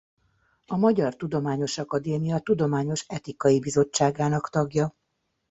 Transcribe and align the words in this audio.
A 0.65 0.75
Magyar 0.77 1.15
Tudományos 1.15 1.77
Akadémia 1.77 2.39
Tudományos 2.39 3.01
etikai 3.07 3.59
Bizottságának 3.59 4.49
tagja. 4.49 4.95